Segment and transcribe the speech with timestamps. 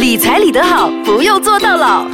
[0.00, 2.06] 理财理得好，不用做到老。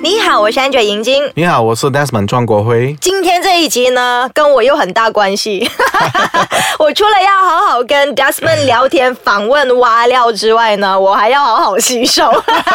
[0.00, 1.28] 你好，我是 Angel 银晶。
[1.34, 2.96] 你好，我是 Desmond 庄国辉。
[3.00, 5.68] 今天这一集呢，跟我有很大关系。
[6.78, 12.30] 我除了要好好跟 Desmond 聊天、访问、挖料之外呢，我还要好好吸收。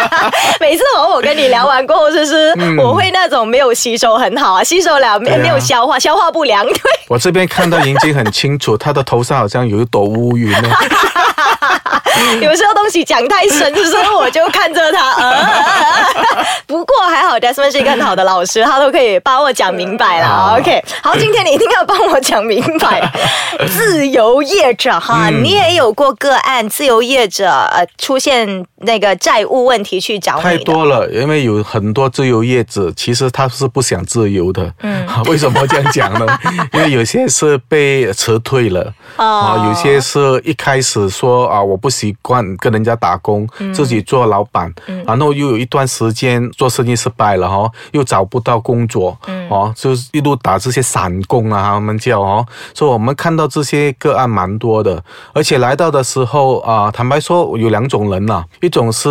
[0.60, 6.66] 每次我我跟你聊完过后，就是我会那种没有吸收很好啊，吸收了没没有消化，消化不良。
[6.66, 6.76] 对，
[7.08, 10.70] 我这边看到银晶很清楚，他的头上好像有一朵乌云呢。
[12.42, 15.14] 有时候东西讲太深，所以我就看着他。
[15.14, 15.48] 呃
[16.68, 20.58] 不过还好，Desmond 是一个很好的老师，他都可以帮我讲明白了。
[20.58, 23.08] OK，好，今天你一定要帮我讲明白。
[23.70, 30.44] 自由业者哈，你也有过个案，自由业者呃出现那个债务问题去找你。
[30.44, 34.74] 太多了，因为有很多自由业者，其实他是不想自由的。
[34.82, 36.26] 嗯， 为什么这样讲呢？
[36.74, 44.74] 因为有些是被辞退了啊，有些是一开始说啊，我不习惯跟人家打工，自己做老板，
[45.06, 49.44] 然后又有一段时间做生意失败了哈，又找不到工作，嗯。
[49.50, 59.10] 哦，就是一路打这些散工啊，他们叫哦，所以我们看到这些个案蛮多的，而且来到的时候啊，坦白说有两种人呐，一种是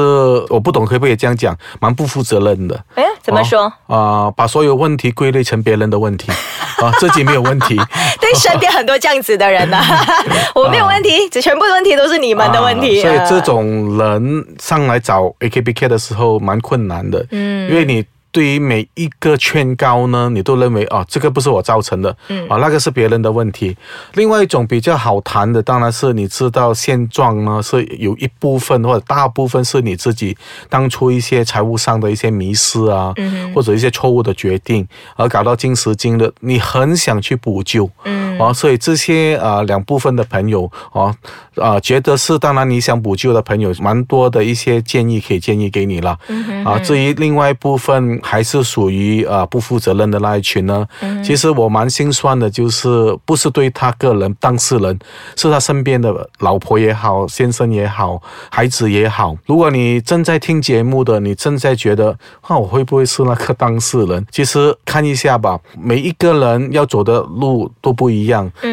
[0.48, 3.72] 我不懂可不可以这样讲，蛮不负责任的，哎，怎么说？
[3.86, 4.30] 啊？
[4.34, 6.32] 把所有问题归类成别人的问题
[6.78, 7.77] 啊， 自己没有问题，
[8.20, 9.80] 对，身边很多这样子的人呐，
[10.56, 18.05] 我没有问题，这全部问题都是你们的问题，所以这种人上来找 AKBK 的时候蛮困难的，嗯，因为你。
[18.34, 23.77] 对于每一个劝告呢，你都认为啊，这个不是我造成的，嗯，啊，那个是别人的问题。
[24.14, 30.34] 另外一种比较好谈的，当然是你知道现状呢，是有一部分或者大部分是你自己
[30.70, 41.14] 当初一些财务上的一些迷失啊，嗯，或者一些错误的决定，而搞到今时今日，你很想去补救，嗯，啊，所以这些啊两部分的朋友啊
[41.56, 48.02] 啊，觉得是当然你想补救的朋友，蛮多的一些建议可以建议给你了，嗯啊，至于另外一部分。
[48.22, 50.86] 还是属于呃不负责任的那一群呢。
[51.24, 54.98] 其实我蛮心酸的，就是不是对他个人当事人，
[55.36, 58.20] 是他身边的老婆也好，先生也好，
[58.51, 59.36] 孩子也好。
[59.46, 62.17] 如果你正在听节目的，你正在觉得，
[62.48, 64.24] 那我会不会是那个当事人？
[64.30, 68.21] 其实看一下吧，每一个人要走的路都不一样。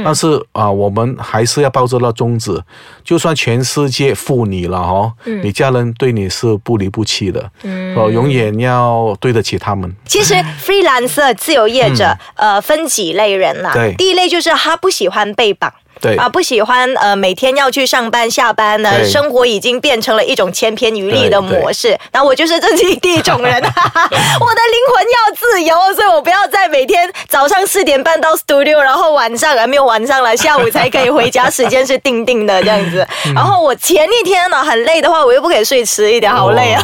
[0.03, 2.61] 但是啊，我们还是要抱着那宗旨，
[3.03, 7.51] 就算全世界负你了哦，你家人对你是不离不弃的。
[7.63, 9.39] 嗯，哦，永远要对得。
[9.49, 15.73] 起他们其实 freelancer 自由业者呃分几类人啦，对，第一类就是他不喜欢被绑。
[16.01, 21.97] 对啊，不喜欢呃，每天要去上班下班呢，生活已经变成了一种千篇一律的模式。
[22.11, 33.05] 那我就是这第一种人， 我的灵魂要自由，所以我不要再每天早上四点半到 studio，然后晚上还没有晚上了，下午才可以回家，时间是定定的这样子。
[33.35, 36.81] 然后我前一天呢很累的话，我又不可以睡迟一点，好累啊。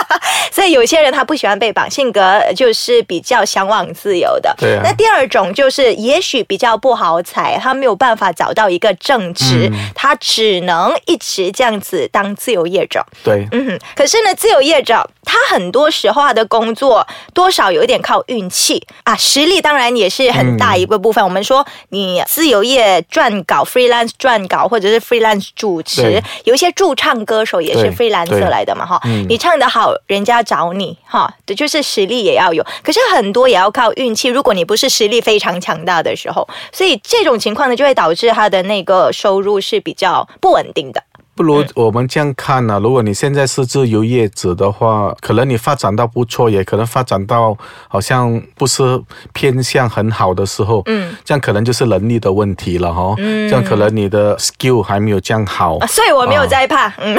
[0.52, 4.54] 所以有些人他不喜欢被绑，性格就是比较向往自由的。
[4.58, 4.78] 对。
[4.82, 8.49] 那第二种就是也许比较不好踩，他没有办法找。
[8.50, 13.04] 找到一个正职，他只能一直这样子当自由业者。
[13.22, 13.78] 对，嗯哼。
[13.94, 21.22] 可是呢，自由业者他很多时候他的工作多少有一点靠运气啊，实力当然也是很大一个部分。
[21.22, 29.00] 我们说你自由业撰稿、freelance 撰稿，或者是 freelance 主持，有一些驻唱歌手也是 freelance 来的嘛，哈。
[29.28, 32.66] 你唱得好，人家找你，哈，对就是实力也要有。
[32.82, 34.28] 可是很多也要靠运气。
[34.28, 38.30] 如果你不是实力非常强大的时候，所以这种情况呢，就会导致。
[38.40, 41.04] 他的那个收入是比较不稳定的。
[41.40, 42.78] 不如我们这样看呢？
[42.82, 47.56] 如果你现在是自由业者的话，可能你发展到不错，也可能发展到
[47.88, 49.02] 好像不是
[49.32, 50.82] 偏向很好的时候。
[50.84, 53.14] 嗯，这样可能就是能力的问题了哈。
[53.16, 55.78] 嗯，这样可能你的 skill 还没有这样好。
[55.86, 56.92] 所以我没有在怕。
[56.98, 57.16] 嗯，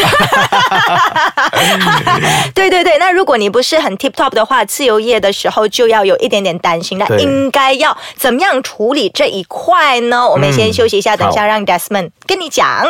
[2.54, 3.00] 对对对。
[3.00, 7.00] 那如果你不是很 tip top 的话，自由业的时候就要有一点点担心。
[7.00, 10.30] 那应该要怎么样处理这一块呢？
[10.30, 12.86] 我们先休息一下，等一下让 Desmond 跟你讲。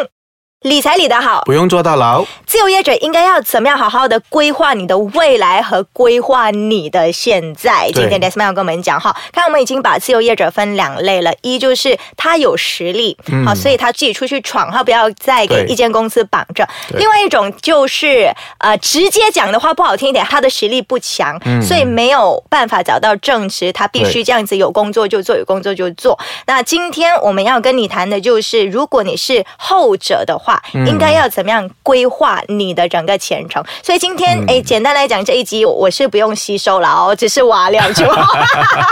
[0.62, 2.24] 理财理得好，不用坐大牢。
[2.46, 7.90] 自由业者应该要怎么样好好的规划你的未来和规划你的现在？
[7.96, 16.64] 今天 Desmond 要跟我们讲哈，看我们已经把自由业者分两类了，一就是他有实力，好，所以他自己出去闯，他不要再给一间公司绑着；
[16.96, 26.20] 另外一种就是呃，直接讲的话不好听一点，他的实力不强，所以没有办法找到正职，他必须这样子有工作就做，有工作就做。
[26.46, 30.51] 那今天我们要跟你谈的就是，如果你是后者的话。
[30.52, 33.64] 话，应该要怎么样规划你的整个前程？
[33.82, 38.38] 所以今天，嗯哎、简单来讲，这一集我是不用吸收了哦，只是挖料就好，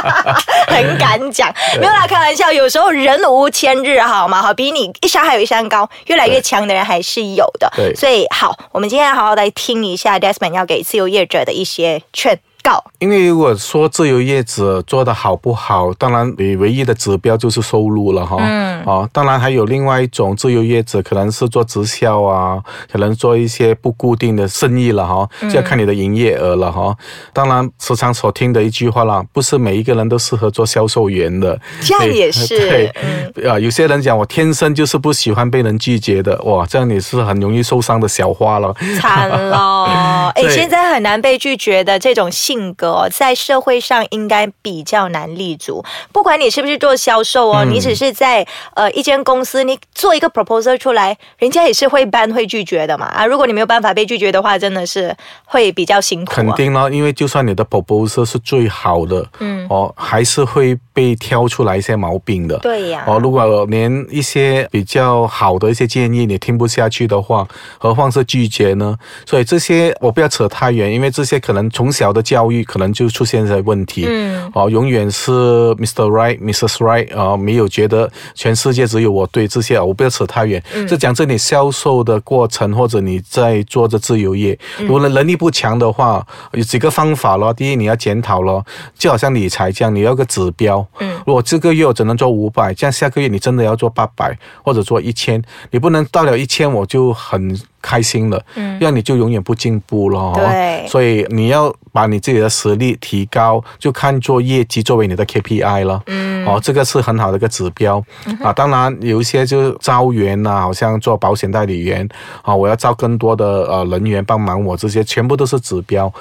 [0.67, 2.51] 很敢讲，没有啦，开玩笑。
[2.51, 4.41] 有时候人无千日好吗？
[4.41, 7.71] 好，比你一山还有一山高，越来越强的人还是有的。
[7.75, 12.83] 对所以好，我们今天好好来听一下 Desmond 要给自由业者的一些劝告。
[12.99, 18.37] 因为如果说自由业者做的好不好，当然你唯一的指标就是收入了哈。
[18.39, 18.83] 嗯。
[18.85, 22.61] 哦，当然还有另外一种自由业者，可能是做直销啊，
[22.91, 26.95] 可能做一些不固定的生意了哈，就要看你的营业额了哈。
[27.31, 31.59] 当然，时常所听的一句话啦，不是每一个人都适合做销售员的。
[31.81, 38.73] 这样也是对，啊、有些人讲我天生就是不喜欢被人拒绝的，哇，这样你是很容易受伤的小花了。
[38.99, 40.31] 惨了！
[40.35, 45.83] 哎，现在很难被拒绝的这种性格哦，在社会上应该比较难立足。
[46.11, 48.45] 不管你是不是做销售哦，嗯你只是在
[48.75, 53.25] 呃一间公司，你做一个 proposal 出来，人家也是会 ban 会拒绝的嘛啊！
[53.25, 55.15] 如果你没有办法被拒绝的话，真的是
[55.45, 56.35] 会比较辛苦、啊。
[56.35, 62.57] 肯定咯，因为就算你的 proposal 是最好的，嗯，哦，还是会被挑出来一些毛病的。
[62.57, 67.47] 对呀哦，如果连一些比较好的一些建议你听不下去的话，
[67.77, 68.97] 何况是拒绝呢？
[69.25, 74.05] 所以这些我不要扯太远，因为这些可能从小的教育可能就出现了问题。
[74.09, 75.31] 嗯，哦，永远是
[75.75, 76.09] Mr.
[76.09, 76.75] Right、Mrs.
[76.79, 80.61] Right 啊、没有觉得全世界只有我对这些啊，我不要扯太远。
[80.85, 87.53] 就讲这里销售的过程，或者你在做着自由业，如果能力不强的话，有几个方法咯。
[87.53, 88.65] 第一，你要检讨咯，
[88.97, 90.85] 就好像理财这样，你要个指标。
[91.19, 100.19] 嗯，如果这个月我只能做五百，这样下个月你真的要做八百或者做一千，你不能到了一千我就很开心了，嗯，这样你就永远不进步了。
[100.19, 106.01] 哦对所以你要把你自己的实力提高，就看做业绩作为你的 KPI 了。
[106.07, 108.03] 嗯，哦，这个是很好的一个指标、
[108.41, 108.51] 啊。
[108.51, 112.07] 当然有一些就是招员呐、好像做保险代理员
[112.41, 116.11] 啊，我要招更多的呃人员帮忙我，这些全部都是指标。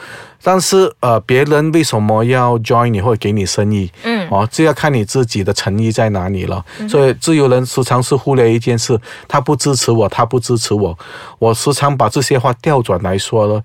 [0.42, 3.90] 但是呃，别人为什么要 join 你或者给你生意？
[4.04, 6.64] 嗯，哦，这要看你自己的诚意在哪里了。
[6.88, 10.96] 所以自由人时常是忽略一件事，他不支持我，他不支持我。
[11.38, 13.62] 我时常把这些话调转来说了，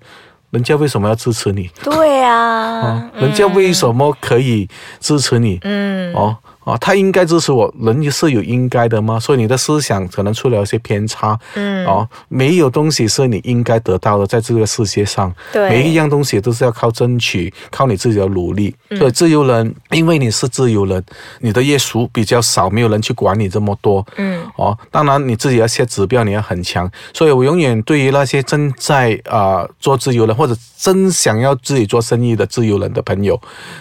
[0.50, 1.70] 人家为什么要支持你？
[1.82, 4.68] 对啊啊，，人家为什么可以
[5.00, 5.58] 支持你？
[5.62, 9.20] 嗯，哦哦，他应该支持我，人是有应该的吗？
[9.20, 11.38] 所以你的思想可能出了一些偏差。
[11.54, 18.74] 嗯哦，没有东西是你应该得到的，在这个世界上，对每一样东西都是要靠争取，靠你自己的努力。
[18.88, 21.04] 嗯所以自由人，因为你是自由人，
[21.40, 24.06] 你的业数比较少，没有人去管你这么多。
[24.16, 26.90] 嗯，哦，当然你自己要设指标，你要很强。
[27.12, 33.38] 所以我永远对于那些正在啊、呃做自由人或者真想要自己做生意的自由人的朋友，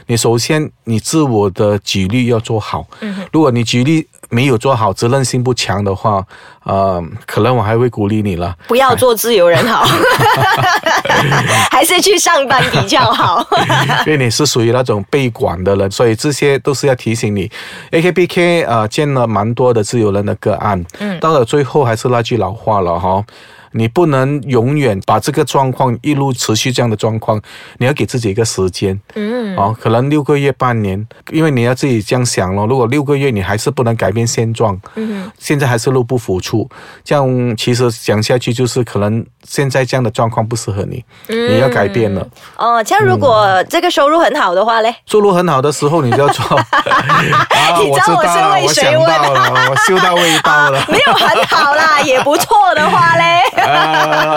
[0.08, 2.73] 你首先你自我的纪律要做好。
[3.02, 6.26] 嗯，如果你举例没有做好，责任心不强的话，
[6.64, 8.56] 呃，可能我还会鼓励你了。
[8.68, 9.86] 不要做自由人好，
[11.70, 13.46] 还是去上班比较好。
[14.08, 17.52] 因为你是属于那种被管的人，所以这些都是要提醒你。
[17.92, 23.24] AKBK 啊、呃，见了蛮多的自由人的个案，嗯，到了最后还是那句老话了哈。
[23.74, 27.42] 你不能永远把这个状况一路持续这样的状况，
[27.78, 32.66] 你要给自己一个时间，嗯，哦，可能六个月、半年，因为你要自己这样想咯。
[32.66, 36.70] 如果六个月你还是不能改变现状，嗯，现在还是入不敷出，
[37.04, 42.28] 这样其实讲下去就是可能现在这样的状况不适合你，你要改变了。
[42.58, 46.44] 哦，像如果这个收入很好的话嘞，收入很好的时候，你就要做。
[46.84, 50.84] 啊你知道我是了，为谁问我嗅到味道了。
[50.90, 53.43] 没有很好啦，也不错的话嘞，呃，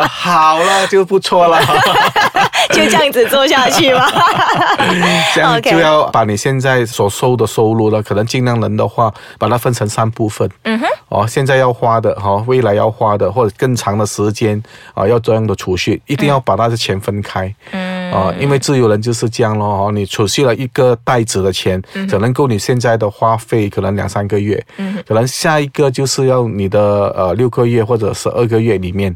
[0.09, 1.61] 好了就不错了，
[2.71, 4.11] 就这样子做下去吧。
[5.35, 10.49] 这样就要把你现在所收的收入了，可能尽量能的话，把它分成三部分。
[10.65, 10.87] 嗯哼。
[11.09, 14.61] 哦，现在要花的哈、哦，未来要花的，或者更长的时间
[14.95, 17.53] 啊、要这样的储蓄，一定要把那些钱分开。
[17.71, 17.97] 嗯。
[18.13, 24.65] 啊、因为自由人就是这样咯，哦，你储蓄了一个袋子的钱，只能够你现在的花费，可能两三个月。
[24.79, 24.97] 嗯。
[25.07, 26.81] 可能下一个就是要你的
[27.17, 29.15] 呃六个月或者十二个月里面。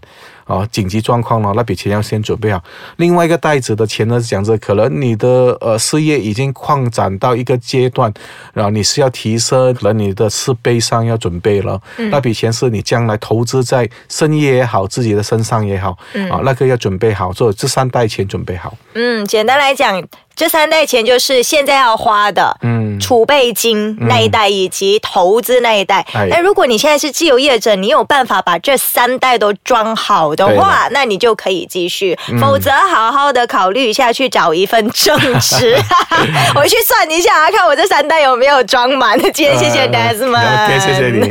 [0.51, 2.61] 啊，紧急状况了，那笔钱要先准备好。
[2.97, 8.13] 另外一个袋子的钱呢，是讲着可能你的呃事业已经扩展到一个阶段，
[8.53, 11.81] 然后你是要提升，可能你的设备上要准备了。
[12.11, 15.97] 那笔钱是你将来投资在生意也好，自己的身上也好，
[16.31, 18.77] 啊，那个要准备好，所以这三袋钱准备好。
[18.95, 20.03] 嗯，简单来讲，
[20.41, 26.07] 这三袋钱就是现在要花的，嗯储备金那一袋以及投资那一袋。
[26.15, 32.19] 哎那如果你现在是自由业者，你有办法把这三袋都装好的话，那你就可以继续。
[32.41, 35.77] 否则，好好的考虑一下，去找一份正职。
[36.57, 39.21] 我去算一下，看我这三袋有没有装满。
[39.35, 41.31] 今天谢谢 Desmond，呃 OK，谢谢你。